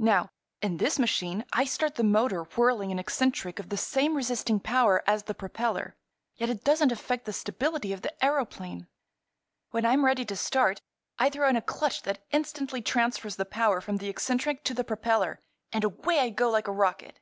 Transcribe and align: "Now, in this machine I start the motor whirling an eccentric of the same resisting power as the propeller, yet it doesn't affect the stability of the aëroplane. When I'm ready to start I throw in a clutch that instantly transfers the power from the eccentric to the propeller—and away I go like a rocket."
"Now, 0.00 0.30
in 0.60 0.78
this 0.78 0.98
machine 0.98 1.44
I 1.52 1.64
start 1.64 1.94
the 1.94 2.02
motor 2.02 2.42
whirling 2.42 2.90
an 2.90 2.98
eccentric 2.98 3.60
of 3.60 3.68
the 3.68 3.76
same 3.76 4.16
resisting 4.16 4.58
power 4.58 5.00
as 5.06 5.22
the 5.22 5.32
propeller, 5.32 5.94
yet 6.34 6.50
it 6.50 6.64
doesn't 6.64 6.90
affect 6.90 7.24
the 7.24 7.32
stability 7.32 7.92
of 7.92 8.02
the 8.02 8.12
aëroplane. 8.20 8.88
When 9.70 9.86
I'm 9.86 10.04
ready 10.04 10.24
to 10.24 10.34
start 10.34 10.80
I 11.20 11.30
throw 11.30 11.48
in 11.48 11.54
a 11.54 11.62
clutch 11.62 12.02
that 12.02 12.24
instantly 12.32 12.82
transfers 12.82 13.36
the 13.36 13.44
power 13.44 13.80
from 13.80 13.98
the 13.98 14.08
eccentric 14.08 14.64
to 14.64 14.74
the 14.74 14.82
propeller—and 14.82 15.84
away 15.84 16.18
I 16.18 16.30
go 16.30 16.50
like 16.50 16.66
a 16.66 16.72
rocket." 16.72 17.20